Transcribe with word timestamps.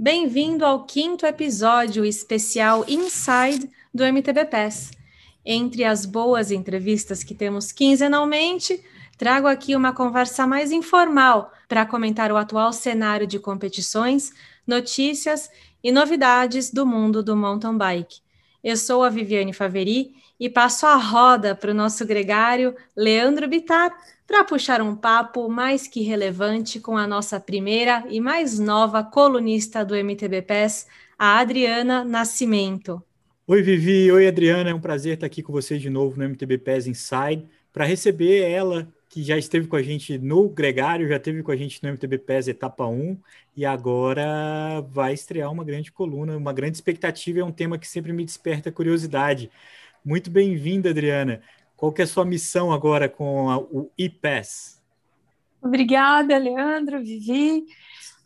Bem-vindo 0.00 0.64
ao 0.64 0.84
quinto 0.84 1.26
episódio 1.26 2.04
especial 2.04 2.84
Inside 2.86 3.68
do 3.92 4.04
MTB 4.04 4.44
Pass. 4.44 4.92
Entre 5.44 5.82
as 5.82 6.06
boas 6.06 6.52
entrevistas 6.52 7.24
que 7.24 7.34
temos 7.34 7.72
quinzenalmente, 7.72 8.80
trago 9.18 9.48
aqui 9.48 9.74
uma 9.74 9.92
conversa 9.92 10.46
mais 10.46 10.70
informal 10.70 11.52
para 11.68 11.84
comentar 11.84 12.30
o 12.30 12.36
atual 12.36 12.72
cenário 12.72 13.26
de 13.26 13.40
competições, 13.40 14.32
notícias 14.64 15.50
e 15.82 15.90
novidades 15.90 16.70
do 16.70 16.86
mundo 16.86 17.20
do 17.20 17.34
mountain 17.34 17.76
bike. 17.76 18.20
Eu 18.62 18.76
sou 18.76 19.02
a 19.02 19.10
Viviane 19.10 19.52
Faveri 19.52 20.14
e 20.38 20.48
passo 20.48 20.86
a 20.86 20.96
roda 20.96 21.54
para 21.54 21.70
o 21.70 21.74
nosso 21.74 22.06
gregário 22.06 22.74
Leandro 22.96 23.48
Bitar 23.48 23.96
para 24.26 24.44
puxar 24.44 24.82
um 24.82 24.94
papo 24.94 25.48
mais 25.48 25.88
que 25.88 26.02
relevante 26.02 26.78
com 26.78 26.96
a 26.96 27.06
nossa 27.06 27.40
primeira 27.40 28.04
e 28.08 28.20
mais 28.20 28.58
nova 28.58 29.02
colunista 29.02 29.84
do 29.84 29.96
MTB 29.96 30.42
PES, 30.42 30.86
a 31.18 31.38
Adriana 31.38 32.04
Nascimento. 32.04 33.02
Oi, 33.46 33.62
Vivi. 33.62 34.12
Oi, 34.12 34.28
Adriana. 34.28 34.68
É 34.68 34.74
um 34.74 34.80
prazer 34.80 35.14
estar 35.14 35.24
aqui 35.24 35.42
com 35.42 35.50
vocês 35.50 35.80
de 35.80 35.88
novo 35.88 36.18
no 36.18 36.28
MTB 36.28 36.58
PES 36.58 36.86
Inside 36.88 37.48
para 37.72 37.86
receber 37.86 38.42
ela, 38.42 38.86
que 39.08 39.22
já 39.22 39.38
esteve 39.38 39.66
com 39.66 39.76
a 39.76 39.82
gente 39.82 40.18
no 40.18 40.50
Gregário, 40.50 41.08
já 41.08 41.16
esteve 41.16 41.42
com 41.42 41.50
a 41.50 41.56
gente 41.56 41.82
no 41.82 41.88
MTB 41.88 42.18
PES 42.18 42.48
Etapa 42.48 42.86
1 42.86 43.16
e 43.56 43.64
agora 43.64 44.82
vai 44.90 45.14
estrear 45.14 45.50
uma 45.50 45.64
grande 45.64 45.90
coluna, 45.90 46.36
uma 46.36 46.52
grande 46.52 46.76
expectativa. 46.76 47.40
É 47.40 47.44
um 47.44 47.50
tema 47.50 47.78
que 47.78 47.88
sempre 47.88 48.12
me 48.12 48.24
desperta 48.24 48.70
curiosidade. 48.70 49.50
Muito 50.04 50.30
bem-vinda, 50.30 50.90
Adriana. 50.90 51.42
Qual 51.76 51.92
que 51.92 52.00
é 52.00 52.04
a 52.04 52.08
sua 52.08 52.24
missão 52.24 52.72
agora 52.72 53.08
com 53.08 53.50
a, 53.50 53.58
o 53.58 53.90
IPES? 53.96 54.82
Obrigada, 55.62 56.36
Leandro, 56.38 56.98
Vivi. 57.00 57.64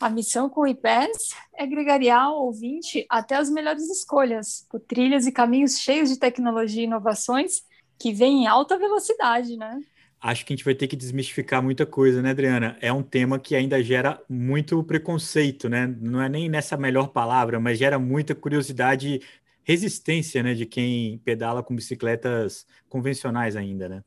A 0.00 0.10
missão 0.10 0.48
com 0.48 0.62
o 0.62 0.66
IPES 0.66 1.34
é 1.56 1.66
gregariar 1.66 2.30
o 2.30 2.46
ouvinte 2.46 3.06
até 3.08 3.36
as 3.36 3.48
melhores 3.48 3.88
escolhas, 3.88 4.66
por 4.70 4.80
trilhas 4.80 5.26
e 5.26 5.32
caminhos 5.32 5.78
cheios 5.78 6.08
de 6.08 6.18
tecnologia 6.18 6.82
e 6.82 6.86
inovações 6.86 7.62
que 7.98 8.12
vêm 8.12 8.44
em 8.44 8.46
alta 8.46 8.76
velocidade, 8.76 9.56
né? 9.56 9.78
Acho 10.20 10.46
que 10.46 10.52
a 10.52 10.56
gente 10.56 10.64
vai 10.64 10.74
ter 10.74 10.86
que 10.86 10.96
desmistificar 10.96 11.62
muita 11.62 11.84
coisa, 11.84 12.22
né, 12.22 12.30
Adriana? 12.30 12.76
É 12.80 12.92
um 12.92 13.02
tema 13.02 13.38
que 13.38 13.56
ainda 13.56 13.82
gera 13.82 14.20
muito 14.28 14.82
preconceito, 14.84 15.68
né? 15.68 15.86
Não 16.00 16.22
é 16.22 16.28
nem 16.28 16.48
nessa 16.48 16.76
melhor 16.76 17.08
palavra, 17.08 17.58
mas 17.58 17.78
gera 17.78 17.98
muita 17.98 18.34
curiosidade 18.34 19.20
resistência, 19.64 20.42
né, 20.42 20.54
de 20.54 20.66
quem 20.66 21.18
pedala 21.18 21.62
com 21.62 21.74
bicicletas 21.74 22.66
convencionais 22.88 23.56
ainda, 23.56 23.88
né? 23.88 24.04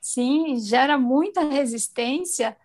Sim, 0.00 0.58
gera 0.58 0.96
muita 0.96 1.44
resistência 1.44 2.56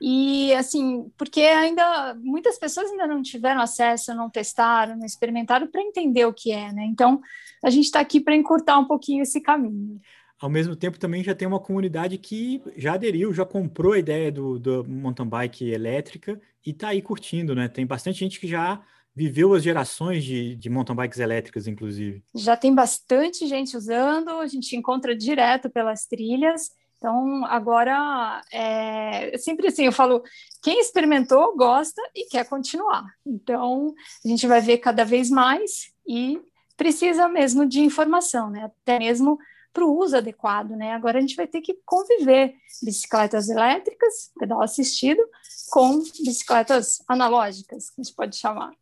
e 0.00 0.52
assim, 0.54 1.10
porque 1.16 1.40
ainda 1.40 2.14
muitas 2.14 2.58
pessoas 2.58 2.90
ainda 2.90 3.06
não 3.06 3.22
tiveram 3.22 3.60
acesso, 3.60 4.14
não 4.14 4.28
testaram, 4.28 4.96
não 4.96 5.06
experimentaram 5.06 5.66
para 5.66 5.82
entender 5.82 6.24
o 6.24 6.32
que 6.32 6.52
é, 6.52 6.72
né? 6.72 6.84
Então, 6.84 7.20
a 7.64 7.70
gente 7.70 7.86
está 7.86 8.00
aqui 8.00 8.20
para 8.20 8.36
encurtar 8.36 8.78
um 8.78 8.86
pouquinho 8.86 9.22
esse 9.22 9.40
caminho. 9.40 10.00
Ao 10.38 10.50
mesmo 10.50 10.76
tempo, 10.76 10.98
também 10.98 11.24
já 11.24 11.34
tem 11.34 11.48
uma 11.48 11.60
comunidade 11.60 12.18
que 12.18 12.60
já 12.76 12.94
aderiu, 12.94 13.32
já 13.32 13.46
comprou 13.46 13.92
a 13.92 13.98
ideia 13.98 14.30
do, 14.30 14.58
do 14.58 14.84
mountain 14.84 15.26
bike 15.26 15.70
elétrica 15.70 16.40
e 16.66 16.70
está 16.70 16.88
aí 16.88 17.00
curtindo, 17.00 17.54
né? 17.54 17.66
Tem 17.68 17.86
bastante 17.86 18.18
gente 18.18 18.38
que 18.38 18.46
já 18.46 18.82
viveu 19.14 19.54
as 19.54 19.62
gerações 19.62 20.24
de, 20.24 20.56
de 20.56 20.68
mountain 20.68 20.96
bikes 20.96 21.18
elétricas, 21.18 21.66
inclusive. 21.66 22.22
Já 22.34 22.56
tem 22.56 22.74
bastante 22.74 23.46
gente 23.46 23.76
usando, 23.76 24.30
a 24.30 24.46
gente 24.46 24.76
encontra 24.76 25.16
direto 25.16 25.70
pelas 25.70 26.06
trilhas. 26.06 26.70
Então, 26.98 27.44
agora, 27.44 28.42
é 28.50 29.36
sempre 29.36 29.68
assim, 29.68 29.84
eu 29.84 29.92
falo, 29.92 30.22
quem 30.62 30.80
experimentou, 30.80 31.54
gosta 31.56 32.00
e 32.14 32.26
quer 32.28 32.48
continuar. 32.48 33.04
Então, 33.26 33.94
a 34.24 34.28
gente 34.28 34.46
vai 34.46 34.60
ver 34.60 34.78
cada 34.78 35.04
vez 35.04 35.28
mais 35.28 35.92
e 36.08 36.40
precisa 36.76 37.28
mesmo 37.28 37.66
de 37.66 37.80
informação, 37.80 38.50
né? 38.50 38.64
Até 38.64 38.98
mesmo 38.98 39.38
para 39.72 39.84
o 39.84 39.98
uso 39.98 40.16
adequado, 40.16 40.70
né? 40.70 40.92
Agora 40.92 41.18
a 41.18 41.20
gente 41.20 41.36
vai 41.36 41.46
ter 41.46 41.60
que 41.60 41.76
conviver 41.84 42.54
bicicletas 42.82 43.48
elétricas, 43.48 44.32
pedal 44.38 44.62
assistido, 44.62 45.22
com 45.70 45.98
bicicletas 45.98 47.02
analógicas, 47.08 47.90
que 47.90 48.00
a 48.00 48.04
gente 48.04 48.14
pode 48.14 48.36
chamar. 48.36 48.72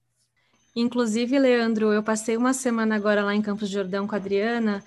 Inclusive, 0.75 1.39
Leandro, 1.39 1.93
eu 1.93 2.03
passei 2.03 2.37
uma 2.37 2.55
semana 2.55 2.97
agora 2.97 3.23
lá 3.23 3.35
em 3.35 3.43
Campos 3.43 3.69
de 3.69 3.75
Jordão 3.75 4.07
com 4.07 4.15
a 4.15 4.19
Adriana, 4.19 4.83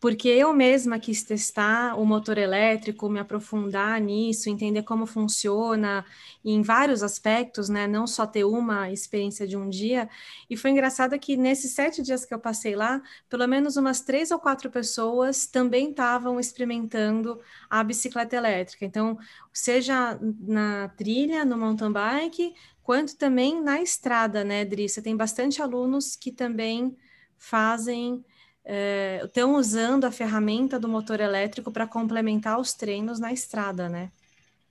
porque 0.00 0.28
eu 0.28 0.52
mesma 0.52 0.98
quis 0.98 1.22
testar 1.22 1.98
o 1.98 2.04
motor 2.06 2.38
elétrico, 2.38 3.08
me 3.08 3.18
aprofundar 3.18 4.00
nisso, 4.00 4.48
entender 4.48 4.82
como 4.82 5.04
funciona 5.06 6.04
em 6.44 6.62
vários 6.62 7.02
aspectos, 7.02 7.68
né? 7.68 7.86
Não 7.86 8.06
só 8.06 8.26
ter 8.26 8.44
uma 8.44 8.90
experiência 8.90 9.46
de 9.46 9.56
um 9.56 9.68
dia. 9.68 10.08
E 10.48 10.56
foi 10.56 10.70
engraçado 10.70 11.18
que 11.18 11.36
nesses 11.36 11.72
sete 11.72 12.02
dias 12.02 12.24
que 12.24 12.32
eu 12.32 12.38
passei 12.38 12.76
lá, 12.76 13.02
pelo 13.28 13.46
menos 13.46 13.76
umas 13.76 14.00
três 14.00 14.30
ou 14.30 14.38
quatro 14.38 14.70
pessoas 14.70 15.46
também 15.46 15.90
estavam 15.90 16.38
experimentando 16.38 17.40
a 17.68 17.82
bicicleta 17.82 18.36
elétrica. 18.36 18.84
Então, 18.84 19.18
seja 19.52 20.18
na 20.40 20.88
trilha, 20.90 21.44
no 21.44 21.58
mountain 21.58 21.92
bike, 21.92 22.54
quanto 22.86 23.16
também 23.16 23.60
na 23.60 23.82
estrada, 23.82 24.44
né, 24.44 24.64
Dri? 24.64 24.88
Você 24.88 25.02
tem 25.02 25.16
bastante 25.16 25.60
alunos 25.60 26.14
que 26.14 26.30
também 26.30 26.96
fazem, 27.36 28.24
é, 28.64 29.22
estão 29.24 29.56
usando 29.56 30.04
a 30.04 30.12
ferramenta 30.12 30.78
do 30.78 30.88
motor 30.88 31.18
elétrico 31.18 31.72
para 31.72 31.84
complementar 31.84 32.60
os 32.60 32.74
treinos 32.74 33.18
na 33.18 33.32
estrada, 33.32 33.88
né? 33.88 34.12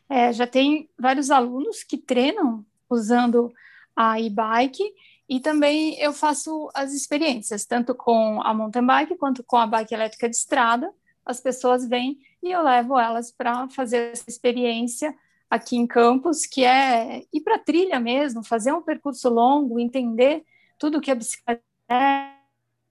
É, 0.07 0.31
já 0.31 0.47
tem 0.47 0.89
vários 0.97 1.29
alunos 1.29 1.83
que 1.83 1.97
treinam 1.97 2.65
usando 2.89 3.53
a 3.93 4.17
e-bike 4.17 4.93
e 5.27 5.41
também 5.41 5.99
eu 5.99 6.13
faço 6.13 6.69
as 6.73 6.93
experiências, 6.93 7.65
tanto 7.65 7.93
com 7.93 8.41
a 8.41 8.53
mountain 8.53 8.85
bike 8.85 9.17
quanto 9.17 9.43
com 9.43 9.57
a 9.57 9.67
bike 9.67 9.93
elétrica 9.93 10.29
de 10.29 10.37
estrada. 10.37 10.89
As 11.25 11.41
pessoas 11.41 11.85
vêm 11.85 12.17
e 12.41 12.49
eu 12.49 12.63
levo 12.63 12.97
elas 12.97 13.29
para 13.29 13.67
fazer 13.67 14.13
essa 14.13 14.29
experiência 14.29 15.13
aqui 15.49 15.75
em 15.75 15.87
Campos, 15.87 16.45
que 16.45 16.63
é 16.63 17.23
ir 17.31 17.41
para 17.41 17.59
trilha 17.59 17.99
mesmo, 17.99 18.43
fazer 18.43 18.73
um 18.73 18.81
percurso 18.81 19.29
longo, 19.29 19.79
entender 19.79 20.43
tudo 20.77 21.01
que 21.01 21.11
a 21.11 21.15
bicicleta 21.15 21.61
é, 21.89 22.31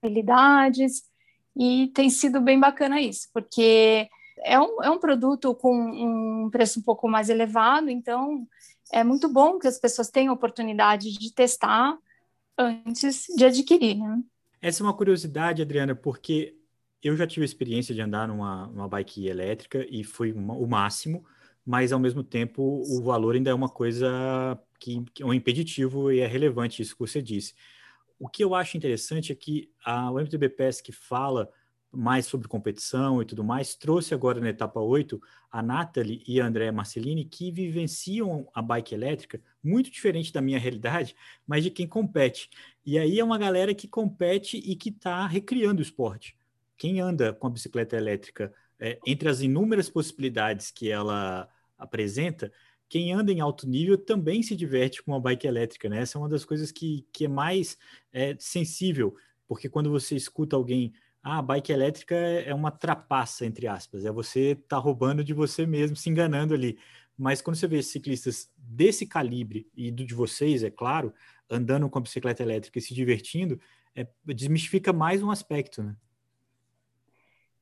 habilidades, 0.01 1.03
e 1.55 1.87
tem 1.93 2.09
sido 2.09 2.41
bem 2.41 2.59
bacana 2.59 2.99
isso, 2.99 3.29
porque 3.33 4.09
é 4.43 4.59
um, 4.59 4.83
é 4.83 4.89
um 4.89 4.99
produto 4.99 5.55
com 5.55 5.73
um 5.73 6.49
preço 6.49 6.79
um 6.79 6.83
pouco 6.83 7.07
mais 7.07 7.29
elevado, 7.29 7.89
então 7.89 8.47
é 8.91 9.03
muito 9.03 9.29
bom 9.29 9.57
que 9.57 9.67
as 9.67 9.79
pessoas 9.79 10.09
tenham 10.09 10.33
oportunidade 10.33 11.11
de 11.17 11.33
testar 11.33 11.97
antes 12.57 13.25
de 13.35 13.45
adquirir, 13.45 13.97
né? 13.97 14.21
Essa 14.61 14.81
é 14.81 14.85
uma 14.85 14.95
curiosidade, 14.95 15.61
Adriana, 15.61 15.95
porque 15.95 16.55
eu 17.03 17.15
já 17.15 17.27
tive 17.27 17.43
a 17.43 17.45
experiência 17.45 17.93
de 17.93 18.01
andar 18.01 18.27
numa, 18.27 18.67
numa 18.67 18.87
bike 18.87 19.27
elétrica 19.27 19.85
e 19.89 20.03
foi 20.03 20.31
uma, 20.31 20.55
o 20.55 20.65
máximo, 20.65 21.23
mas 21.65 21.91
ao 21.91 21.99
mesmo 21.99 22.23
tempo 22.23 22.61
o 22.61 23.01
valor 23.01 23.35
ainda 23.35 23.49
é 23.49 23.53
uma 23.53 23.69
coisa 23.69 24.59
que, 24.79 25.03
que 25.13 25.23
é 25.23 25.25
um 25.25 25.33
impeditivo 25.33 26.11
e 26.11 26.19
é 26.19 26.27
relevante 26.27 26.81
isso 26.81 26.93
que 26.93 26.99
você 26.99 27.21
disse. 27.21 27.53
O 28.19 28.29
que 28.29 28.43
eu 28.43 28.53
acho 28.53 28.77
interessante 28.77 29.31
é 29.31 29.35
que 29.35 29.71
a, 29.83 30.11
o 30.11 30.19
MTBPS 30.19 30.81
que 30.81 30.91
fala 30.91 31.49
mais 31.95 32.25
sobre 32.25 32.47
competição 32.47 33.21
e 33.21 33.25
tudo 33.25 33.43
mais, 33.43 33.75
trouxe 33.75 34.13
agora 34.13 34.39
na 34.39 34.49
etapa 34.49 34.79
8 34.79 35.19
a 35.49 35.61
Nathalie 35.61 36.23
e 36.27 36.41
a 36.41 36.45
Andrea 36.45 36.71
Marcelini, 36.71 37.23
que 37.23 37.51
vivenciam 37.51 38.47
a 38.53 38.61
bike 38.61 38.93
elétrica, 38.93 39.41
muito 39.63 39.89
diferente 39.89 40.31
da 40.31 40.41
minha 40.41 40.59
realidade, 40.59 41.15
mas 41.47 41.63
de 41.63 41.71
quem 41.71 41.87
compete. 41.87 42.49
E 42.85 42.99
aí 42.99 43.19
é 43.19 43.23
uma 43.23 43.37
galera 43.37 43.73
que 43.73 43.87
compete 43.87 44.57
e 44.57 44.75
que 44.75 44.89
está 44.89 45.25
recriando 45.25 45.79
o 45.79 45.81
esporte. 45.81 46.35
Quem 46.77 46.99
anda 46.99 47.33
com 47.33 47.47
a 47.47 47.49
bicicleta 47.49 47.95
elétrica, 47.95 48.53
é, 48.77 48.99
entre 49.05 49.29
as 49.29 49.39
inúmeras 49.39 49.89
possibilidades 49.89 50.69
que 50.69 50.91
ela 50.91 51.47
apresenta, 51.77 52.51
quem 52.87 53.11
anda 53.11 53.31
em 53.31 53.41
alto 53.41 53.67
nível 53.67 53.97
também 53.97 54.43
se 54.43 54.55
diverte 54.55 55.01
com 55.01 55.11
uma 55.11 55.19
bike 55.19 55.47
elétrica, 55.47 55.89
né? 55.89 56.01
Essa 56.01 56.17
é 56.17 56.21
uma 56.21 56.29
das 56.29 56.45
coisas 56.45 56.71
que, 56.71 57.07
que 57.11 57.25
é 57.25 57.27
mais 57.27 57.77
é, 58.13 58.35
sensível, 58.39 59.15
porque 59.47 59.67
quando 59.69 59.89
você 59.89 60.15
escuta 60.15 60.55
alguém, 60.55 60.93
ah, 61.23 61.39
a 61.39 61.41
bike 61.41 61.71
elétrica 61.71 62.15
é 62.15 62.53
uma 62.53 62.69
trapaça, 62.71 63.45
entre 63.45 63.67
aspas, 63.67 64.05
é 64.05 64.11
você 64.11 64.55
tá 64.67 64.77
roubando 64.77 65.23
de 65.23 65.33
você 65.33 65.65
mesmo, 65.65 65.95
se 65.95 66.09
enganando 66.09 66.53
ali. 66.53 66.77
Mas 67.17 67.41
quando 67.41 67.55
você 67.55 67.67
vê 67.67 67.81
ciclistas 67.81 68.51
desse 68.57 69.05
calibre, 69.07 69.67
e 69.75 69.89
do 69.89 70.05
de 70.05 70.13
vocês, 70.13 70.63
é 70.63 70.69
claro, 70.69 71.13
andando 71.49 71.89
com 71.89 71.97
a 71.97 72.01
bicicleta 72.01 72.43
elétrica 72.43 72.77
e 72.77 72.81
se 72.81 72.93
divertindo, 72.93 73.59
é, 73.95 74.07
desmistifica 74.25 74.91
mais 74.93 75.23
um 75.23 75.31
aspecto, 75.31 75.81
né? 75.81 75.95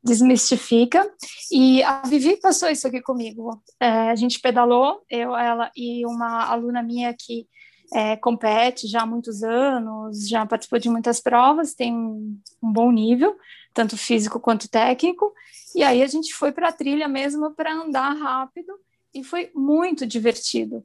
Desmistifica. 0.04 1.10
E 1.52 1.82
a 1.84 2.02
Vivi 2.02 2.38
passou 2.38 2.70
isso 2.70 2.88
aqui 2.88 3.02
comigo. 3.02 3.62
É, 3.80 4.10
a 4.10 4.16
gente 4.16 4.40
pedalou, 4.40 5.02
eu, 5.10 5.36
ela 5.36 5.72
e 5.76 6.06
uma 6.06 6.46
aluna 6.46 6.84
minha 6.84 7.14
que 7.18 7.48
é, 7.94 8.16
compete 8.18 8.88
já 8.88 9.04
há 9.04 9.06
muitos 9.06 9.44
anos, 9.44 10.28
já 10.28 10.46
participou 10.46 10.80
de 10.80 10.90
muitas 10.90 11.22
provas, 11.22 11.76
tem 11.76 11.94
um, 11.94 12.38
bom 12.62 12.92
nível, 12.92 13.36
tanto 13.74 13.96
físico 13.96 14.40
quanto 14.40 14.70
técnico. 14.70 15.32
E 15.76 15.84
aí 15.84 16.02
a 16.02 16.08
gente 16.08 16.34
foi 16.34 16.52
para 16.52 16.70
a 16.70 16.74
trilha 16.74 17.08
mesmo 17.08 17.54
para 17.54 17.74
andar 17.74 18.14
rápido 18.14 18.74
e 19.14 19.24
foi 19.24 19.52
muito 19.56 20.06
divertido. 20.06 20.84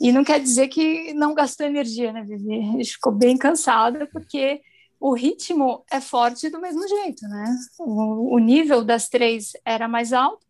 E 0.00 0.12
não 0.12 0.24
quer 0.24 0.40
dizer 0.40 0.68
que 0.68 1.12
não 1.14 1.34
gastou 1.34 1.66
energia, 1.66 2.12
né, 2.12 2.22
Vivi? 2.22 2.60
A 2.60 2.72
gente 2.76 2.92
ficou 2.92 3.12
bem 3.12 3.36
cansada, 3.36 4.08
porque 4.10 4.60
o 5.06 5.14
ritmo 5.14 5.84
é 5.88 6.00
forte 6.00 6.50
do 6.50 6.60
mesmo 6.60 6.86
jeito, 6.88 7.28
né? 7.28 7.56
O, 7.78 8.34
o 8.34 8.38
nível 8.40 8.82
das 8.82 9.08
três 9.08 9.52
era 9.64 9.86
mais 9.86 10.12
alto, 10.12 10.44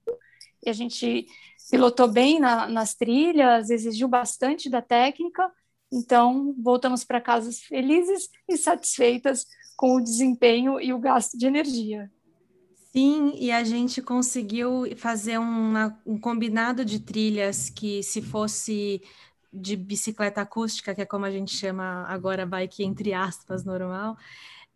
e 0.64 0.70
a 0.70 0.72
gente 0.72 1.26
pilotou 1.70 2.08
bem 2.08 2.40
na, 2.40 2.66
nas 2.66 2.94
trilhas, 2.94 3.68
exigiu 3.68 4.08
bastante 4.08 4.70
da 4.70 4.80
técnica, 4.80 5.52
então 5.92 6.54
voltamos 6.58 7.04
para 7.04 7.20
casa 7.20 7.52
felizes 7.52 8.30
e 8.48 8.56
satisfeitas 8.56 9.44
com 9.76 9.96
o 9.96 10.00
desempenho 10.02 10.80
e 10.80 10.90
o 10.90 10.98
gasto 10.98 11.36
de 11.36 11.46
energia. 11.46 12.10
Sim, 12.94 13.34
e 13.36 13.52
a 13.52 13.62
gente 13.62 14.00
conseguiu 14.00 14.84
fazer 14.96 15.36
uma, 15.36 16.00
um 16.06 16.18
combinado 16.18 16.82
de 16.82 16.98
trilhas 16.98 17.68
que, 17.68 18.02
se 18.02 18.22
fosse 18.22 19.02
de 19.52 19.76
bicicleta 19.76 20.40
acústica, 20.40 20.94
que 20.94 21.02
é 21.02 21.06
como 21.06 21.24
a 21.24 21.30
gente 21.30 21.54
chama 21.54 22.04
agora, 22.08 22.46
bike 22.46 22.84
entre 22.84 23.12
aspas, 23.12 23.64
normal, 23.64 24.16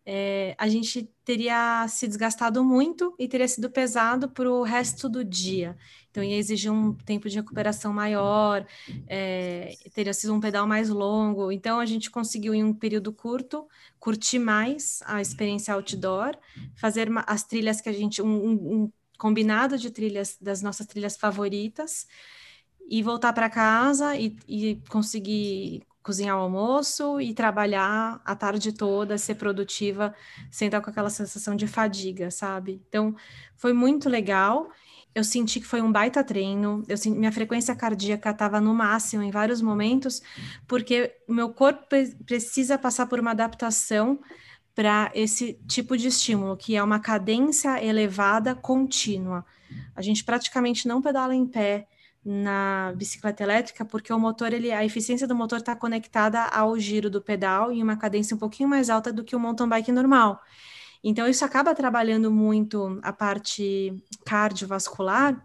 é, 0.04 0.54
a 0.58 0.66
gente 0.68 1.08
teria 1.24 1.86
se 1.86 2.08
desgastado 2.08 2.64
muito 2.64 3.14
e 3.18 3.28
teria 3.28 3.46
sido 3.46 3.70
pesado 3.70 4.28
para 4.28 4.50
o 4.50 4.62
resto 4.62 5.08
do 5.08 5.24
dia. 5.24 5.76
Então, 6.10 6.24
ia 6.24 6.36
exigir 6.36 6.72
um 6.72 6.92
tempo 6.92 7.28
de 7.28 7.36
recuperação 7.36 7.92
maior, 7.92 8.66
é, 9.06 9.74
teria 9.94 10.12
sido 10.12 10.34
um 10.34 10.40
pedal 10.40 10.66
mais 10.66 10.88
longo. 10.88 11.52
Então, 11.52 11.78
a 11.78 11.86
gente 11.86 12.10
conseguiu, 12.10 12.52
em 12.52 12.64
um 12.64 12.74
período 12.74 13.12
curto, 13.12 13.68
curtir 14.00 14.38
mais 14.38 15.00
a 15.06 15.20
experiência 15.20 15.74
outdoor, 15.74 16.36
fazer 16.74 17.08
as 17.26 17.44
trilhas 17.44 17.80
que 17.80 17.88
a 17.88 17.92
gente. 17.92 18.20
um, 18.20 18.82
um 18.84 18.92
combinado 19.20 19.76
de 19.76 19.90
trilhas, 19.90 20.38
das 20.40 20.62
nossas 20.62 20.86
trilhas 20.86 21.14
favoritas, 21.14 22.06
e 22.90 23.04
voltar 23.04 23.32
para 23.32 23.48
casa 23.48 24.16
e, 24.16 24.36
e 24.48 24.82
conseguir 24.88 25.86
cozinhar 26.02 26.36
o 26.36 26.40
almoço 26.40 27.20
e 27.20 27.32
trabalhar 27.32 28.20
a 28.24 28.34
tarde 28.34 28.72
toda, 28.72 29.16
ser 29.16 29.36
produtiva, 29.36 30.12
sem 30.50 30.66
estar 30.66 30.80
com 30.80 30.90
aquela 30.90 31.08
sensação 31.08 31.54
de 31.54 31.68
fadiga, 31.68 32.32
sabe? 32.32 32.82
Então, 32.88 33.14
foi 33.54 33.72
muito 33.72 34.08
legal. 34.08 34.68
Eu 35.14 35.22
senti 35.22 35.60
que 35.60 35.66
foi 35.66 35.80
um 35.80 35.92
baita 35.92 36.24
treino. 36.24 36.82
Eu 36.88 36.96
senti, 36.96 37.16
minha 37.16 37.30
frequência 37.30 37.76
cardíaca 37.76 38.30
estava 38.30 38.60
no 38.60 38.74
máximo 38.74 39.22
em 39.22 39.30
vários 39.30 39.62
momentos, 39.62 40.20
porque 40.66 41.14
meu 41.28 41.50
corpo 41.50 41.86
precisa 42.26 42.76
passar 42.76 43.06
por 43.06 43.20
uma 43.20 43.30
adaptação 43.30 44.18
para 44.74 45.12
esse 45.14 45.60
tipo 45.68 45.96
de 45.96 46.08
estímulo, 46.08 46.56
que 46.56 46.74
é 46.74 46.82
uma 46.82 46.98
cadência 46.98 47.84
elevada 47.84 48.54
contínua. 48.54 49.44
A 49.94 50.02
gente 50.02 50.24
praticamente 50.24 50.88
não 50.88 51.02
pedala 51.02 51.34
em 51.34 51.46
pé, 51.46 51.86
na 52.24 52.92
bicicleta 52.96 53.42
elétrica, 53.42 53.84
porque 53.84 54.12
o 54.12 54.18
motor, 54.18 54.52
ele, 54.52 54.70
a 54.70 54.84
eficiência 54.84 55.26
do 55.26 55.34
motor 55.34 55.58
está 55.58 55.74
conectada 55.74 56.44
ao 56.44 56.78
giro 56.78 57.08
do 57.08 57.20
pedal 57.20 57.72
em 57.72 57.82
uma 57.82 57.96
cadência 57.96 58.34
um 58.34 58.38
pouquinho 58.38 58.68
mais 58.68 58.90
alta 58.90 59.12
do 59.12 59.24
que 59.24 59.34
o 59.34 59.40
mountain 59.40 59.68
bike 59.68 59.90
normal. 59.90 60.40
Então, 61.02 61.26
isso 61.26 61.44
acaba 61.44 61.74
trabalhando 61.74 62.30
muito 62.30 63.00
a 63.02 63.12
parte 63.12 63.94
cardiovascular, 64.24 65.42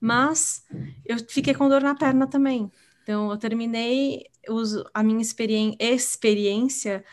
mas 0.00 0.64
eu 1.04 1.18
fiquei 1.28 1.52
com 1.52 1.68
dor 1.68 1.82
na 1.82 1.94
perna 1.94 2.26
também. 2.26 2.70
Então, 3.02 3.30
eu 3.30 3.36
terminei 3.36 4.24
a 4.94 5.02
minha 5.02 5.20
experiência 5.20 7.04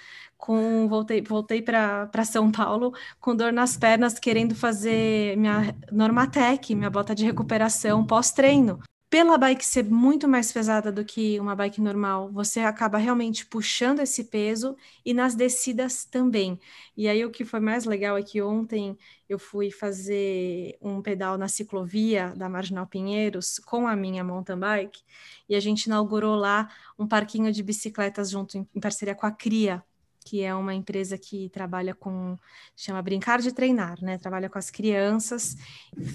com 0.44 0.90
voltei 0.90 1.22
voltei 1.22 1.62
para 1.62 2.26
São 2.26 2.52
Paulo 2.52 2.94
com 3.18 3.34
dor 3.34 3.54
nas 3.54 3.78
pernas, 3.78 4.20
querendo 4.20 4.54
fazer 4.54 5.38
minha 5.38 5.74
Normatec, 5.90 6.76
minha 6.76 6.90
bota 6.90 7.16
de 7.16 7.24
recuperação 7.24 8.06
pós-treino. 8.06 8.78
Pela 9.10 9.38
bike 9.38 9.66
ser 9.66 9.86
muito 9.86 10.28
mais 10.28 10.52
pesada 10.52 10.92
do 10.92 11.06
que 11.06 11.40
uma 11.40 11.56
bike 11.56 11.80
normal, 11.80 12.30
você 12.30 12.60
acaba 12.60 12.98
realmente 12.98 13.46
puxando 13.46 14.02
esse 14.02 14.26
peso 14.26 14.76
e 15.06 15.14
nas 15.14 15.34
descidas 15.34 16.04
também. 16.04 16.60
E 16.98 17.08
aí 17.08 17.24
o 17.24 17.32
que 17.32 17.46
foi 17.46 17.62
mais 17.62 17.86
legal 17.86 18.18
é 18.18 18.24
que 18.24 18.42
ontem 18.42 18.98
eu 19.30 19.40
fui 19.40 19.72
fazer 19.72 20.78
um 20.82 21.02
pedal 21.02 21.38
na 21.38 21.48
ciclovia 21.48 22.34
da 22.36 22.50
Marginal 22.50 22.86
Pinheiros 22.88 23.60
com 23.60 23.88
a 23.88 23.96
minha 23.96 24.26
mountain 24.26 24.60
bike 24.60 25.02
e 25.48 25.56
a 25.56 25.60
gente 25.62 25.86
inaugurou 25.86 26.36
lá 26.36 26.70
um 27.00 27.08
parquinho 27.08 27.50
de 27.50 27.64
bicicletas 27.64 28.30
junto 28.30 28.58
em 28.58 28.80
parceria 28.82 29.16
com 29.16 29.26
a 29.26 29.32
Cria, 29.32 29.82
que 30.24 30.42
é 30.44 30.54
uma 30.56 30.74
empresa 30.74 31.18
que 31.18 31.50
trabalha 31.50 31.94
com, 31.94 32.38
chama 32.76 33.02
Brincar 33.02 33.40
de 33.40 33.52
Treinar, 33.52 34.02
né? 34.02 34.18
Trabalha 34.18 34.50
com 34.50 34.58
as 34.58 34.70
crianças, 34.72 35.56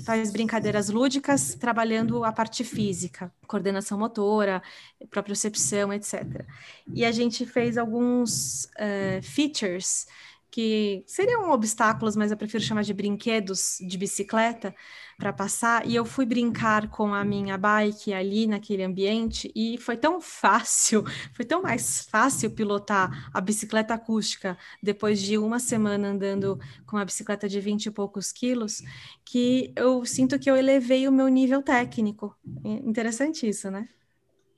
faz 0.05 0.33
brincadeiras 0.33 0.89
lúdicas, 0.89 1.55
trabalhando 1.55 2.25
a 2.25 2.33
parte 2.33 2.65
física, 2.65 3.33
coordenação 3.47 3.99
motora, 3.99 4.63
propriocepção, 5.11 5.93
etc. 5.93 6.45
E 6.93 7.05
a 7.05 7.13
gente 7.13 7.45
fez 7.45 7.77
alguns 7.77 8.65
uh, 8.65 9.23
features 9.23 10.07
que 10.51 11.05
seriam 11.07 11.51
obstáculos, 11.51 12.17
mas 12.17 12.31
eu 12.31 12.37
prefiro 12.37 12.63
chamar 12.63 12.83
de 12.83 12.95
brinquedos 12.95 13.79
de 13.81 13.99
bicicleta 13.99 14.75
para 15.19 15.33
passar. 15.33 15.87
E 15.87 15.95
eu 15.95 16.05
fui 16.05 16.25
brincar 16.25 16.89
com 16.89 17.13
a 17.13 17.25
minha 17.25 17.59
bike 17.59 18.13
ali 18.13 18.47
naquele 18.47 18.83
ambiente 18.83 19.53
e 19.55 19.77
foi 19.79 19.97
tão 19.97 20.21
fácil, 20.21 21.05
foi 21.35 21.45
tão 21.45 21.63
mais 21.63 22.03
fácil 22.11 22.51
pilotar 22.51 23.31
a 23.33 23.41
bicicleta 23.41 23.95
acústica 23.95 24.57
depois 24.83 25.21
de 25.21 25.37
uma 25.37 25.59
semana 25.59 26.09
andando 26.09 26.59
com 26.87 26.97
uma 26.97 27.05
bicicleta 27.05 27.49
de 27.49 27.61
20 27.61 27.87
e 27.87 27.91
poucos 27.91 28.33
quilos, 28.33 28.83
que 29.25 29.73
eu 29.77 30.05
sinto 30.07 30.39
que 30.39 30.51
eu 30.51 30.57
elevei 30.57 31.07
o 31.09 31.13
meu 31.13 31.29
nível 31.29 31.63
técnico. 31.63 32.37
Interessante 32.65 33.47
isso, 33.49 33.71
né? 33.71 33.89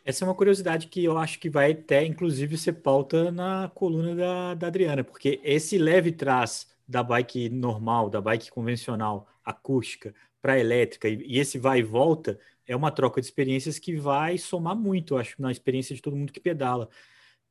Essa 0.04 0.24
é 0.24 0.28
uma 0.28 0.34
curiosidade 0.34 0.86
que 0.86 1.04
eu 1.04 1.18
acho 1.18 1.38
que 1.38 1.50
vai 1.50 1.72
até, 1.72 2.04
inclusive, 2.04 2.56
ser 2.56 2.74
pauta 2.74 3.30
na 3.30 3.70
coluna 3.74 4.14
da, 4.14 4.54
da 4.54 4.66
Adriana, 4.66 5.04
porque 5.04 5.40
esse 5.44 5.76
leve 5.76 6.10
trás 6.10 6.66
da 6.88 7.02
bike 7.02 7.50
normal, 7.50 8.08
da 8.08 8.20
bike 8.20 8.50
convencional, 8.50 9.28
acústica, 9.44 10.14
para 10.40 10.58
elétrica, 10.58 11.08
e, 11.08 11.22
e, 11.26 11.38
esse 11.38 11.58
vai 11.58 11.80
e 11.80 11.82
volta, 11.82 12.38
é 12.66 12.74
uma 12.74 12.90
troca 12.90 13.20
de 13.20 13.26
experiências 13.26 13.78
que 13.78 13.94
vai 13.96 14.38
somar 14.38 14.74
muito, 14.74 15.14
eu 15.14 15.18
acho, 15.18 15.40
na 15.40 15.50
experiência 15.52 15.94
de 15.94 16.00
todo 16.00 16.16
mundo 16.16 16.32
que 16.32 16.40
pedala. 16.40 16.88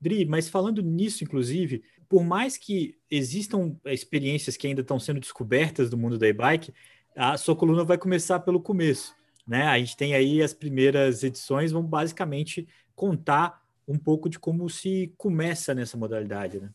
Dri, 0.01 0.25
mas 0.25 0.49
falando 0.49 0.81
nisso, 0.81 1.23
inclusive, 1.23 1.83
por 2.07 2.23
mais 2.23 2.57
que 2.57 2.97
existam 3.11 3.75
experiências 3.85 4.57
que 4.57 4.65
ainda 4.65 4.81
estão 4.81 4.99
sendo 4.99 5.19
descobertas 5.19 5.89
do 5.89 5.97
mundo 5.97 6.17
da 6.17 6.27
e-bike, 6.27 6.73
a 7.15 7.37
sua 7.37 7.55
coluna 7.55 7.83
vai 7.83 7.97
começar 7.97 8.39
pelo 8.39 8.59
começo 8.61 9.18
né? 9.49 9.63
A 9.63 9.79
gente 9.79 9.97
tem 9.97 10.13
aí 10.13 10.43
as 10.43 10.53
primeiras 10.53 11.23
edições, 11.23 11.71
vão 11.71 11.81
basicamente 11.81 12.67
contar 12.95 13.63
um 13.87 13.97
pouco 13.97 14.29
de 14.29 14.37
como 14.37 14.69
se 14.69 15.11
começa 15.17 15.73
nessa 15.73 15.97
modalidade, 15.97 16.59
né? 16.59 16.69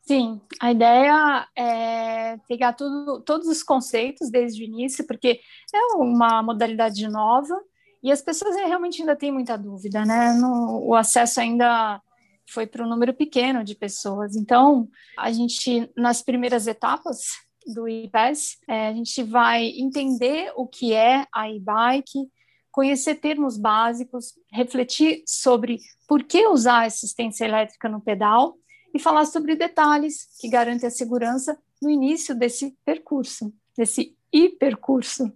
Sim, 0.00 0.40
a 0.60 0.72
ideia 0.72 1.46
é 1.56 2.38
pegar 2.48 2.72
tudo, 2.72 3.20
todos 3.20 3.46
os 3.46 3.62
conceitos 3.62 4.30
desde 4.30 4.62
o 4.62 4.64
início, 4.64 5.06
porque 5.06 5.40
é 5.74 5.96
uma 5.96 6.42
modalidade 6.42 7.06
nova 7.08 7.58
e 8.02 8.10
as 8.10 8.20
pessoas 8.22 8.54
realmente 8.56 9.00
ainda 9.00 9.16
têm 9.16 9.32
muita 9.32 9.56
dúvida, 9.56 10.04
né? 10.04 10.32
No, 10.34 10.86
o 10.86 10.94
acesso 10.94 11.40
ainda 11.40 12.00
foi 12.46 12.66
para 12.66 12.84
um 12.84 12.88
número 12.88 13.14
pequeno 13.14 13.64
de 13.64 13.74
pessoas. 13.74 14.36
Então, 14.36 14.88
a 15.18 15.30
gente, 15.32 15.90
nas 15.96 16.22
primeiras 16.22 16.66
etapas, 16.66 17.28
do 17.66 17.88
IPES, 17.88 18.58
é, 18.68 18.88
a 18.88 18.92
gente 18.92 19.22
vai 19.22 19.64
entender 19.76 20.52
o 20.56 20.66
que 20.66 20.92
é 20.92 21.26
a 21.32 21.50
e-bike, 21.50 22.28
conhecer 22.70 23.16
termos 23.16 23.56
básicos, 23.56 24.34
refletir 24.50 25.22
sobre 25.26 25.78
por 26.08 26.22
que 26.24 26.46
usar 26.46 26.84
assistência 26.84 27.44
elétrica 27.44 27.88
no 27.88 28.00
pedal 28.00 28.56
e 28.92 28.98
falar 28.98 29.24
sobre 29.26 29.56
detalhes 29.56 30.28
que 30.40 30.48
garantem 30.48 30.86
a 30.86 30.90
segurança 30.90 31.58
no 31.80 31.90
início 31.90 32.34
desse 32.34 32.76
percurso, 32.84 33.52
desse 33.76 34.16
hipercurso. 34.32 35.32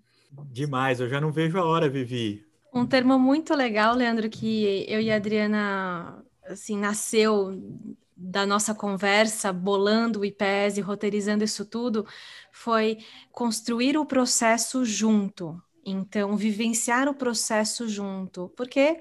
Demais, 0.51 1.01
eu 1.01 1.09
já 1.09 1.21
não 1.21 1.33
vejo 1.33 1.59
a 1.59 1.65
hora, 1.65 1.89
Vivi. 1.89 2.45
Um 2.73 2.87
termo 2.87 3.19
muito 3.19 3.55
legal, 3.55 3.95
Leandro, 3.95 4.29
que 4.29 4.85
eu 4.89 5.01
e 5.01 5.11
a 5.11 5.17
Adriana 5.17 6.25
assim 6.45 6.79
nasceu 6.79 7.53
da 8.19 8.45
nossa 8.45 8.75
conversa, 8.75 9.53
bolando 9.53 10.21
o 10.21 10.25
IPES 10.25 10.79
e 10.79 10.81
roteirizando 10.81 11.45
isso 11.45 11.65
tudo, 11.65 12.05
foi 12.51 12.99
construir 13.31 13.97
o 13.97 14.05
processo 14.05 14.85
junto. 14.85 15.63
Então, 15.87 16.37
vivenciar 16.37 17.09
o 17.09 17.15
processo 17.15 17.89
junto, 17.89 18.49
porque 18.57 19.01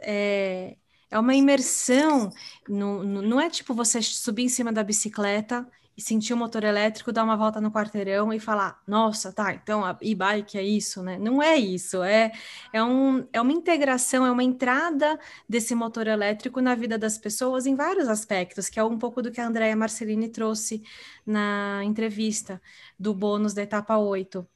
é, 0.00 0.76
é 1.10 1.18
uma 1.18 1.34
imersão, 1.34 2.30
no, 2.68 3.04
no, 3.04 3.22
não 3.22 3.40
é 3.40 3.50
tipo 3.50 3.74
você 3.74 4.00
subir 4.02 4.44
em 4.44 4.48
cima 4.48 4.72
da 4.72 4.82
bicicleta 4.82 5.66
e 5.98 6.00
sentir 6.00 6.32
o 6.32 6.36
motor 6.36 6.62
elétrico, 6.62 7.10
dar 7.10 7.24
uma 7.24 7.36
volta 7.36 7.60
no 7.60 7.72
quarteirão 7.72 8.32
e 8.32 8.38
falar, 8.38 8.80
nossa, 8.86 9.32
tá, 9.32 9.52
então 9.52 9.84
a 9.84 9.98
e-bike 10.00 10.56
é 10.56 10.62
isso, 10.62 11.02
né? 11.02 11.18
Não 11.18 11.42
é 11.42 11.56
isso, 11.56 12.04
é, 12.04 12.30
é, 12.72 12.80
um, 12.84 13.26
é 13.32 13.40
uma 13.40 13.50
integração, 13.52 14.24
é 14.24 14.30
uma 14.30 14.44
entrada 14.44 15.18
desse 15.48 15.74
motor 15.74 16.06
elétrico 16.06 16.60
na 16.60 16.76
vida 16.76 16.96
das 16.96 17.18
pessoas 17.18 17.66
em 17.66 17.74
vários 17.74 18.08
aspectos, 18.08 18.68
que 18.68 18.78
é 18.78 18.84
um 18.84 18.96
pouco 18.96 19.20
do 19.20 19.32
que 19.32 19.40
a 19.40 19.48
Andrea 19.48 19.74
Marcelini 19.74 20.28
trouxe 20.28 20.84
na 21.26 21.80
entrevista 21.82 22.62
do 22.96 23.12
bônus 23.12 23.52
da 23.52 23.62
etapa 23.62 23.96
8. 23.98 24.46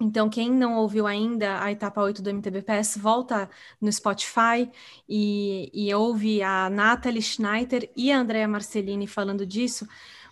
Então, 0.00 0.30
quem 0.30 0.50
não 0.50 0.78
ouviu 0.78 1.06
ainda 1.06 1.62
a 1.62 1.70
etapa 1.70 2.00
8 2.02 2.22
do 2.22 2.30
MTBPS, 2.30 2.98
volta 2.98 3.50
no 3.78 3.92
Spotify 3.92 4.70
e, 5.06 5.70
e 5.74 5.94
ouve 5.94 6.42
a 6.42 6.70
Nathalie 6.70 7.20
Schneider 7.20 7.90
e 7.94 8.10
a 8.10 8.18
Andrea 8.18 8.48
Marcellini 8.48 9.06
falando 9.06 9.44
disso, 9.44 9.86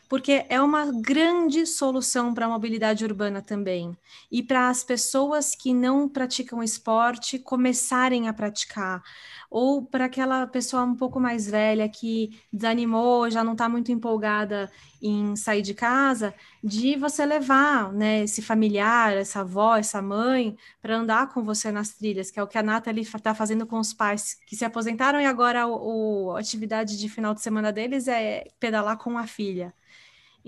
porque 0.09 0.47
é 0.49 0.61
uma 0.61 0.91
grande 0.91 1.67
solução 1.67 2.33
para 2.33 2.47
a 2.47 2.49
mobilidade 2.49 3.05
urbana 3.05 3.43
também. 3.43 3.97
E 4.31 4.43
para 4.43 4.69
as 4.71 4.83
pessoas 4.83 5.55
que 5.55 5.75
não 5.75 6.09
praticam 6.09 6.63
esporte 6.63 7.39
começarem 7.39 8.27
a 8.27 8.33
praticar. 8.33 9.03
Ou 9.51 9.85
para 9.85 10.07
aquela 10.07 10.47
pessoa 10.47 10.83
um 10.83 10.95
pouco 10.95 11.21
mais 11.21 11.47
velha 11.49 11.89
que 11.89 12.41
desanimou, 12.53 13.31
já 13.31 13.45
não 13.45 13.53
está 13.53 13.69
muito 13.69 13.93
empolgada 13.93 14.71
em 15.01 15.37
sair 15.37 15.63
de 15.63 15.75
casa, 15.75 16.35
de 16.63 16.97
você 16.97 17.25
levar 17.25 17.93
né, 17.93 18.25
esse 18.25 18.43
familiar, 18.43 19.17
essa 19.17 19.41
avó, 19.41 19.77
essa 19.77 20.03
mãe, 20.03 20.57
para 20.83 20.97
andar 20.97 21.29
com 21.33 21.43
você 21.43 21.71
nas 21.71 21.91
trilhas, 21.91 22.31
que 22.31 22.41
é 22.41 22.43
o 22.43 22.47
que 22.47 22.59
a 22.59 22.63
Nathalie 22.63 23.03
está 23.03 23.35
fazendo 23.35 23.67
com 23.67 23.79
os 23.79 23.93
pais 23.95 24.37
que 24.47 24.57
se 24.57 24.65
aposentaram 24.65 25.21
e 25.21 25.27
agora 25.27 25.65
a 25.65 26.39
atividade 26.39 26.99
de 26.99 27.09
final 27.09 27.35
de 27.35 27.43
semana 27.43 27.73
deles 27.73 28.09
é 28.09 28.45
pedalar 28.59 28.97
com 28.99 29.17
a 29.17 29.27
filha. 29.27 29.73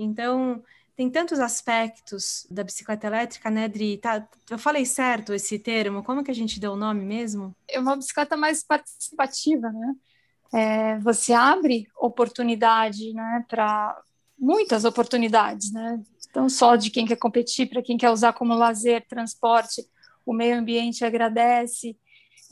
Então, 0.03 0.63
tem 0.97 1.09
tantos 1.09 1.41
aspectos 1.41 2.47
da 2.51 2.63
bicicleta 2.63 3.07
elétrica, 3.07 3.51
né, 3.51 3.69
Dri? 3.69 3.99
Tá, 3.99 4.27
eu 4.51 4.59
falei 4.59 4.85
certo 4.85 5.33
esse 5.33 5.59
termo? 5.59 6.03
Como 6.03 6.23
que 6.23 6.31
a 6.31 6.35
gente 6.35 6.61
deu 6.61 6.73
o 6.73 6.77
nome 6.77 7.05
mesmo? 7.05 7.55
É 7.69 7.79
uma 7.79 7.97
bicicleta 7.97 8.37
mais 8.37 8.63
participativa, 8.63 9.71
né? 9.71 9.95
É, 10.53 10.99
você 10.99 11.33
abre 11.33 11.87
oportunidade, 11.97 13.13
né, 13.15 13.45
para 13.49 13.97
muitas 14.39 14.85
oportunidades, 14.85 15.73
né? 15.73 16.01
Então, 16.29 16.49
só 16.49 16.77
de 16.77 16.91
quem 16.91 17.07
quer 17.07 17.17
competir, 17.17 17.69
para 17.69 17.83
quem 17.83 17.97
quer 17.97 18.11
usar 18.11 18.33
como 18.33 18.55
lazer, 18.55 19.07
transporte, 19.09 19.83
o 20.27 20.33
meio 20.33 20.59
ambiente 20.59 21.05
agradece. 21.05 21.97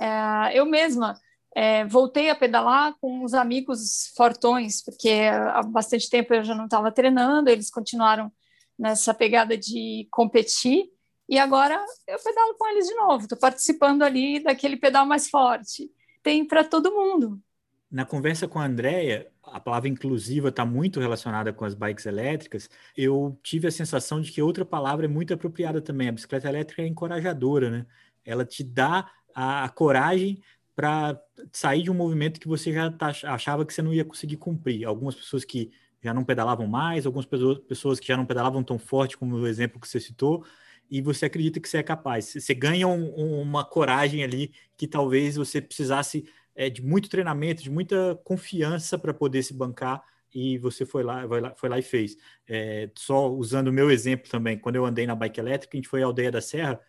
É, 0.00 0.58
eu 0.58 0.64
mesma 0.64 1.18
é, 1.60 1.84
voltei 1.86 2.30
a 2.30 2.36
pedalar 2.36 2.94
com 3.00 3.24
os 3.24 3.34
amigos 3.34 4.12
fortões, 4.16 4.80
porque 4.80 5.10
há 5.28 5.60
bastante 5.64 6.08
tempo 6.08 6.32
eu 6.32 6.44
já 6.44 6.54
não 6.54 6.66
estava 6.66 6.92
treinando, 6.92 7.50
eles 7.50 7.68
continuaram 7.68 8.30
nessa 8.78 9.12
pegada 9.12 9.58
de 9.58 10.06
competir, 10.08 10.84
e 11.28 11.36
agora 11.36 11.84
eu 12.06 12.16
pedalo 12.22 12.54
com 12.56 12.68
eles 12.68 12.86
de 12.86 12.94
novo, 12.94 13.24
estou 13.24 13.36
participando 13.36 14.04
ali 14.04 14.40
daquele 14.40 14.76
pedal 14.76 15.04
mais 15.04 15.28
forte. 15.28 15.90
Tem 16.22 16.46
para 16.46 16.62
todo 16.62 16.94
mundo. 16.94 17.40
Na 17.90 18.04
conversa 18.04 18.46
com 18.46 18.60
a 18.60 18.64
Andrea, 18.66 19.26
a 19.42 19.58
palavra 19.58 19.88
inclusiva 19.88 20.50
está 20.50 20.64
muito 20.64 21.00
relacionada 21.00 21.52
com 21.52 21.64
as 21.64 21.74
bikes 21.74 22.06
elétricas. 22.06 22.70
Eu 22.96 23.36
tive 23.42 23.66
a 23.66 23.72
sensação 23.72 24.20
de 24.20 24.30
que 24.30 24.40
outra 24.40 24.64
palavra 24.64 25.06
é 25.06 25.08
muito 25.08 25.34
apropriada 25.34 25.80
também. 25.80 26.08
A 26.08 26.12
bicicleta 26.12 26.48
elétrica 26.48 26.82
é 26.82 26.86
encorajadora, 26.86 27.68
né? 27.68 27.86
Ela 28.24 28.44
te 28.44 28.62
dá 28.62 29.10
a 29.34 29.68
coragem 29.68 30.40
para 30.78 31.20
sair 31.50 31.82
de 31.82 31.90
um 31.90 31.94
movimento 31.94 32.38
que 32.38 32.46
você 32.46 32.72
já 32.72 32.88
tá, 32.88 33.08
achava 33.24 33.66
que 33.66 33.74
você 33.74 33.82
não 33.82 33.92
ia 33.92 34.04
conseguir 34.04 34.36
cumprir. 34.36 34.84
Algumas 34.84 35.16
pessoas 35.16 35.44
que 35.44 35.72
já 36.00 36.14
não 36.14 36.22
pedalavam 36.22 36.68
mais, 36.68 37.04
algumas 37.04 37.26
pessoas 37.26 37.98
que 37.98 38.06
já 38.06 38.16
não 38.16 38.24
pedalavam 38.24 38.62
tão 38.62 38.78
forte 38.78 39.18
como 39.18 39.34
o 39.34 39.48
exemplo 39.48 39.80
que 39.80 39.88
você 39.88 39.98
citou, 39.98 40.44
e 40.88 41.02
você 41.02 41.26
acredita 41.26 41.58
que 41.58 41.68
você 41.68 41.78
é 41.78 41.82
capaz. 41.82 42.32
Você 42.32 42.54
ganha 42.54 42.86
um, 42.86 43.40
uma 43.40 43.64
coragem 43.64 44.22
ali 44.22 44.52
que 44.76 44.86
talvez 44.86 45.34
você 45.34 45.60
precisasse 45.60 46.24
é, 46.54 46.70
de 46.70 46.80
muito 46.80 47.08
treinamento, 47.08 47.60
de 47.60 47.70
muita 47.70 48.14
confiança 48.22 48.96
para 48.96 49.12
poder 49.12 49.42
se 49.42 49.52
bancar 49.52 50.00
e 50.32 50.58
você 50.58 50.86
foi 50.86 51.02
lá, 51.02 51.26
foi 51.26 51.40
lá, 51.40 51.54
foi 51.56 51.68
lá 51.68 51.78
e 51.80 51.82
fez. 51.82 52.16
É, 52.46 52.88
só 52.94 53.28
usando 53.28 53.66
o 53.66 53.72
meu 53.72 53.90
exemplo 53.90 54.30
também, 54.30 54.56
quando 54.56 54.76
eu 54.76 54.86
andei 54.86 55.08
na 55.08 55.16
bike 55.16 55.40
elétrica, 55.40 55.76
a 55.76 55.78
gente 55.78 55.88
foi 55.88 56.04
à 56.04 56.06
Aldeia 56.06 56.30
da 56.30 56.40
Serra, 56.40 56.80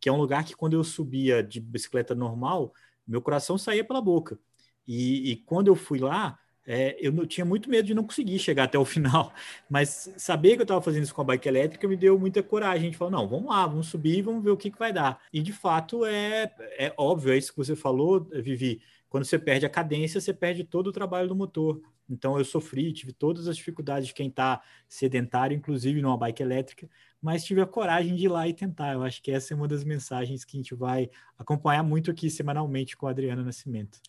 que 0.00 0.08
é 0.08 0.12
um 0.12 0.16
lugar 0.16 0.44
que 0.44 0.56
quando 0.56 0.72
eu 0.72 0.82
subia 0.82 1.44
de 1.44 1.60
bicicleta 1.60 2.12
normal, 2.12 2.74
meu 3.06 3.22
coração 3.22 3.56
saía 3.58 3.84
pela 3.84 4.00
boca. 4.00 4.38
E, 4.86 5.32
e 5.32 5.36
quando 5.36 5.68
eu 5.68 5.74
fui 5.74 5.98
lá, 5.98 6.38
é, 6.66 6.96
eu 7.00 7.12
não, 7.12 7.24
tinha 7.24 7.44
muito 7.44 7.70
medo 7.70 7.86
de 7.86 7.94
não 7.94 8.02
conseguir 8.02 8.38
chegar 8.38 8.64
até 8.64 8.78
o 8.78 8.84
final, 8.84 9.32
mas 9.70 10.12
saber 10.16 10.54
que 10.54 10.62
eu 10.62 10.64
estava 10.64 10.82
fazendo 10.82 11.04
isso 11.04 11.14
com 11.14 11.20
a 11.20 11.24
bike 11.24 11.48
elétrica 11.48 11.86
me 11.86 11.96
deu 11.96 12.18
muita 12.18 12.42
coragem. 12.42 12.82
A 12.82 12.84
gente 12.86 12.96
falou: 12.96 13.12
não, 13.12 13.28
vamos 13.28 13.48
lá, 13.48 13.66
vamos 13.66 13.86
subir, 13.86 14.22
vamos 14.22 14.42
ver 14.42 14.50
o 14.50 14.56
que, 14.56 14.70
que 14.70 14.78
vai 14.78 14.92
dar. 14.92 15.20
E 15.32 15.40
de 15.40 15.52
fato 15.52 16.04
é, 16.04 16.52
é 16.78 16.92
óbvio, 16.96 17.32
é 17.32 17.38
isso 17.38 17.52
que 17.52 17.58
você 17.58 17.76
falou, 17.76 18.28
Vivi. 18.32 18.80
Quando 19.08 19.24
você 19.24 19.38
perde 19.38 19.64
a 19.64 19.70
cadência, 19.70 20.20
você 20.20 20.34
perde 20.34 20.64
todo 20.64 20.88
o 20.88 20.92
trabalho 20.92 21.28
do 21.28 21.36
motor. 21.36 21.80
Então 22.08 22.38
eu 22.38 22.44
sofri, 22.44 22.92
tive 22.92 23.12
todas 23.12 23.48
as 23.48 23.56
dificuldades 23.56 24.08
de 24.08 24.14
quem 24.14 24.28
está 24.28 24.60
sedentário, 24.88 25.56
inclusive 25.56 26.00
numa 26.00 26.16
bike 26.16 26.42
elétrica, 26.42 26.88
mas 27.20 27.44
tive 27.44 27.60
a 27.60 27.66
coragem 27.66 28.14
de 28.14 28.26
ir 28.26 28.28
lá 28.28 28.46
e 28.46 28.52
tentar. 28.52 28.94
Eu 28.94 29.02
acho 29.02 29.22
que 29.22 29.30
essa 29.30 29.54
é 29.54 29.56
uma 29.56 29.68
das 29.68 29.84
mensagens 29.84 30.44
que 30.44 30.56
a 30.56 30.60
gente 30.60 30.74
vai 30.74 31.10
acompanhar 31.38 31.82
muito 31.82 32.10
aqui 32.10 32.30
semanalmente 32.30 32.96
com 32.96 33.06
a 33.06 33.10
Adriana 33.10 33.42
Nascimento. 33.42 34.00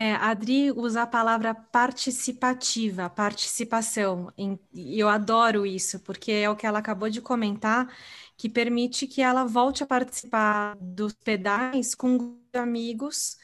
É, 0.00 0.12
a 0.14 0.30
Adri 0.30 0.70
usa 0.70 1.02
a 1.02 1.06
palavra 1.08 1.52
participativa, 1.54 3.10
participação, 3.10 4.32
e 4.72 4.96
eu 5.00 5.08
adoro 5.08 5.66
isso, 5.66 5.98
porque 6.00 6.30
é 6.30 6.48
o 6.48 6.54
que 6.54 6.64
ela 6.66 6.78
acabou 6.78 7.10
de 7.10 7.20
comentar, 7.20 7.92
que 8.36 8.48
permite 8.48 9.08
que 9.08 9.20
ela 9.20 9.44
volte 9.44 9.82
a 9.82 9.86
participar 9.86 10.76
dos 10.80 11.12
pedais 11.14 11.96
com 11.96 12.38
amigos 12.52 13.36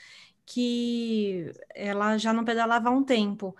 que 0.46 1.52
ela 1.74 2.16
já 2.18 2.32
não 2.32 2.44
pedalava 2.44 2.88
há 2.88 2.92
um 2.92 3.02
tempo. 3.04 3.56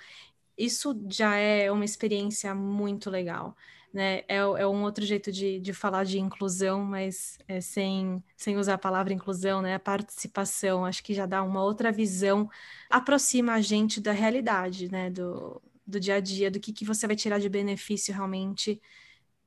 Isso 0.57 0.95
já 1.11 1.35
é 1.37 1.71
uma 1.73 1.85
experiência 1.85 2.55
muito 2.55 3.11
legal 3.11 3.57
né? 3.95 4.23
É, 4.29 4.39
é 4.39 4.67
um 4.67 4.83
outro 4.83 5.07
jeito 5.07 5.31
de, 5.31 5.61
de 5.61 5.73
falar 5.73 6.03
de 6.05 6.19
inclusão, 6.19 6.85
mas 6.85 7.39
é 7.47 7.61
sem, 7.61 8.23
sem 8.37 8.57
usar 8.57 8.75
a 8.75 8.79
palavra 8.79 9.13
inclusão, 9.13 9.63
né? 9.63 9.77
A 9.77 9.79
participação, 9.79 10.85
acho 10.85 11.03
que 11.05 11.15
já 11.15 11.27
dá 11.27 11.43
uma 11.45 11.63
outra 11.63 11.93
visão, 11.93 12.51
aproxima 12.91 13.55
a 13.55 13.61
gente 13.61 14.01
da 14.01 14.11
realidade, 14.11 14.91
né? 14.91 15.11
Do, 15.11 15.63
do 15.87 16.01
dia 16.01 16.17
a 16.17 16.21
dia, 16.21 16.51
do 16.51 16.59
que, 16.59 16.73
que 16.73 16.85
você 16.85 17.07
vai 17.07 17.15
tirar 17.15 17.39
de 17.39 17.49
benefício 17.49 18.13
realmente 18.13 18.83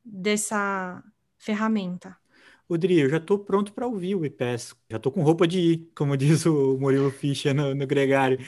dessa 0.03 1.03
ferramenta. 1.37 2.15
Odri, 2.69 2.99
eu 2.99 3.09
já 3.09 3.17
estou 3.17 3.39
pronto 3.39 3.73
para 3.73 3.87
ouvir 3.87 4.15
o 4.15 4.25
IPES, 4.25 4.75
já 4.89 4.97
estou 4.97 5.11
com 5.11 5.23
roupa 5.23 5.47
de 5.47 5.59
ir, 5.59 5.91
como 5.95 6.15
diz 6.17 6.45
o 6.45 6.77
Murilo 6.77 7.11
Fischer 7.11 7.53
no, 7.53 7.75
no 7.75 7.85
Gregário. 7.85 8.39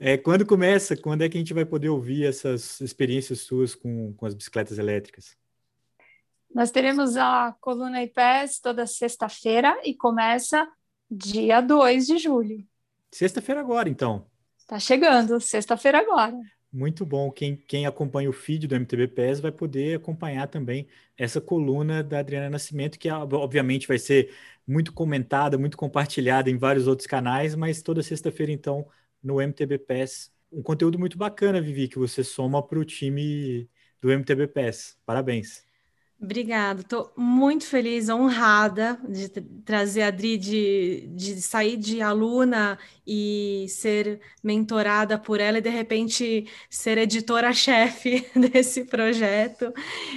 É, 0.00 0.16
quando 0.16 0.44
começa? 0.44 0.96
Quando 0.96 1.22
é 1.22 1.28
que 1.28 1.36
a 1.36 1.40
gente 1.40 1.54
vai 1.54 1.64
poder 1.64 1.90
ouvir 1.90 2.24
essas 2.24 2.80
experiências 2.80 3.40
suas 3.40 3.74
com, 3.74 4.12
com 4.14 4.26
as 4.26 4.34
bicicletas 4.34 4.78
elétricas? 4.78 5.36
Nós 6.54 6.70
teremos 6.70 7.16
a 7.16 7.52
coluna 7.60 8.00
IPES 8.04 8.60
toda 8.60 8.86
sexta-feira 8.86 9.76
e 9.84 9.92
começa 9.92 10.68
dia 11.10 11.60
2 11.60 12.06
de 12.06 12.16
julho. 12.18 12.64
Sexta-feira 13.10 13.60
agora, 13.60 13.88
então. 13.88 14.24
Tá 14.64 14.78
chegando, 14.78 15.40
sexta-feira 15.40 15.98
agora. 15.98 16.36
Muito 16.72 17.04
bom. 17.04 17.28
Quem, 17.32 17.56
quem 17.56 17.86
acompanha 17.86 18.30
o 18.30 18.32
feed 18.32 18.68
do 18.68 18.76
MTB 18.76 19.08
PES 19.08 19.40
vai 19.40 19.50
poder 19.50 19.96
acompanhar 19.96 20.46
também 20.46 20.86
essa 21.18 21.40
coluna 21.40 22.04
da 22.04 22.20
Adriana 22.20 22.48
Nascimento, 22.48 23.00
que 23.00 23.10
obviamente 23.10 23.88
vai 23.88 23.98
ser 23.98 24.32
muito 24.64 24.92
comentada, 24.92 25.58
muito 25.58 25.76
compartilhada 25.76 26.48
em 26.50 26.56
vários 26.56 26.86
outros 26.86 27.06
canais, 27.08 27.56
mas 27.56 27.82
toda 27.82 28.00
sexta-feira, 28.00 28.52
então, 28.52 28.86
no 29.20 29.40
MTB 29.40 29.78
PES. 29.78 30.32
Um 30.52 30.62
conteúdo 30.62 31.00
muito 31.00 31.18
bacana, 31.18 31.60
Vivi, 31.60 31.88
que 31.88 31.98
você 31.98 32.22
soma 32.22 32.62
para 32.62 32.78
o 32.78 32.84
time 32.84 33.68
do 34.00 34.12
MTB 34.12 34.46
PES. 34.46 34.96
Parabéns. 35.04 35.63
Obrigada, 36.24 36.80
estou 36.80 37.12
muito 37.14 37.66
feliz, 37.66 38.08
honrada 38.08 38.98
de 39.06 39.28
trazer 39.62 40.00
a 40.00 40.06
Adri, 40.06 40.38
de, 40.38 41.06
de 41.14 41.42
sair 41.42 41.76
de 41.76 42.00
aluna 42.00 42.78
e 43.06 43.66
ser 43.68 44.20
mentorada 44.42 45.18
por 45.18 45.38
ela 45.38 45.58
e 45.58 45.60
de 45.60 45.68
repente 45.68 46.46
ser 46.70 46.96
editora-chefe 46.96 48.26
desse 48.34 48.84
projeto. 48.84 49.70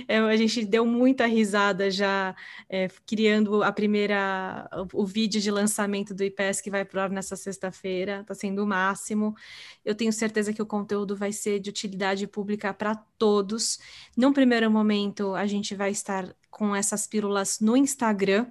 É, 0.08 0.18
a 0.20 0.36
gente 0.38 0.64
deu 0.64 0.86
muita 0.86 1.26
risada 1.26 1.92
já 1.92 2.34
é, 2.70 2.88
criando 3.06 3.62
a 3.62 3.72
primeira, 3.74 4.70
o, 4.94 5.02
o, 5.02 5.06
vídeo 5.06 5.42
de 5.42 5.52
lançamento 5.52 6.14
do 6.14 6.24
IPES 6.24 6.62
que 6.62 6.72
vai 6.72 6.86
para 6.86 7.04
ar 7.04 7.10
nessa 7.10 7.36
sexta-feira, 7.36 8.22
está 8.22 8.34
sendo 8.34 8.64
o 8.64 8.68
máximo. 8.68 9.36
Eu 9.84 9.94
tenho 9.94 10.14
certeza 10.14 10.54
que 10.54 10.62
o 10.62 10.66
conteúdo 10.66 11.18
vai 11.18 11.34
ser 11.34 11.60
de 11.60 11.70
utilidade 11.70 12.26
pública 12.28 12.74
para 12.74 12.96
todos. 13.18 13.80
Num 14.16 14.32
primeiro 14.32 14.72
momento, 14.72 15.36
a 15.36 15.46
gente 15.46 15.76
vai 15.76 15.92
estar 15.98 16.36
com 16.50 16.76
essas 16.76 17.08
pílulas 17.08 17.60
no 17.60 17.76
Instagram, 17.76 18.48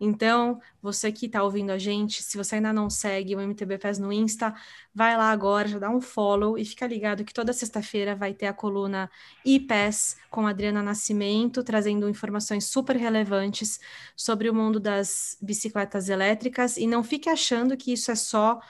então, 0.00 0.60
você 0.82 1.10
que 1.12 1.26
está 1.26 1.42
ouvindo 1.42 1.70
a 1.70 1.78
gente, 1.78 2.22
se 2.22 2.36
você 2.36 2.56
ainda 2.56 2.72
não 2.72 2.90
segue 2.90 3.34
o 3.34 3.40
MTB 3.40 3.78
PES 3.78 3.98
no 3.98 4.12
Insta, 4.12 4.54
vai 4.94 5.16
lá 5.16 5.30
agora, 5.30 5.68
já 5.68 5.78
dá 5.78 5.90
um 5.90 6.00
follow 6.00 6.58
e 6.58 6.64
fica 6.64 6.86
ligado 6.86 7.24
que 7.24 7.34
toda 7.34 7.52
sexta-feira 7.52 8.14
vai 8.14 8.34
ter 8.34 8.46
a 8.46 8.52
coluna 8.52 9.10
IPES 9.44 10.16
com 10.30 10.46
Adriana 10.46 10.82
Nascimento, 10.82 11.62
trazendo 11.62 12.08
informações 12.08 12.66
super 12.66 12.96
relevantes 12.96 13.80
sobre 14.16 14.48
o 14.50 14.54
mundo 14.54 14.78
das 14.80 15.36
bicicletas 15.40 16.08
elétricas. 16.08 16.76
E 16.76 16.86
não 16.86 17.02
fique 17.02 17.28
achando 17.28 17.76
que 17.76 17.92
isso 17.92 18.10
é 18.10 18.14
só 18.14 18.60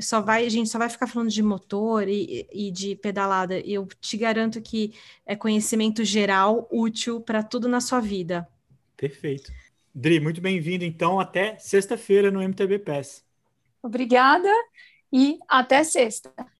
só 0.00 0.20
vai, 0.20 0.46
a 0.46 0.48
gente 0.48 0.68
só 0.68 0.78
vai 0.78 0.88
ficar 0.88 1.06
falando 1.06 1.30
de 1.30 1.42
motor 1.42 2.08
e, 2.08 2.46
e 2.52 2.70
de 2.70 2.96
pedalada. 2.96 3.58
Eu 3.60 3.86
te 4.00 4.16
garanto 4.16 4.60
que 4.60 4.94
é 5.26 5.36
conhecimento 5.36 6.04
geral 6.04 6.68
útil 6.70 7.20
para 7.20 7.42
tudo 7.42 7.68
na 7.68 7.80
sua 7.80 8.00
vida. 8.00 8.48
Perfeito. 8.96 9.52
Dri, 9.94 10.20
muito 10.20 10.40
bem-vindo. 10.40 10.84
Então, 10.84 11.18
até 11.18 11.56
sexta-feira 11.58 12.30
no 12.30 12.42
MTB 12.42 12.78
PES. 12.78 13.24
Obrigada 13.82 14.50
e 15.12 15.38
até 15.48 15.82
sexta. 15.84 16.32